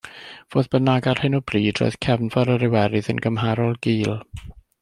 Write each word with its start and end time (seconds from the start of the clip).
Fodd 0.53 0.69
bynnag, 0.75 1.09
ar 1.11 1.21
hyn 1.25 1.39
o 1.39 1.41
bryd, 1.51 1.81
roedd 1.81 1.99
Cefnfor 2.07 2.53
yr 2.57 2.67
Iwerydd 2.69 3.13
yn 3.15 3.23
gymharol 3.27 3.81
gul. 3.89 4.15